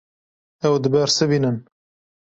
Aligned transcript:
Ew 0.67 0.75
dibersivînin. 0.83 1.57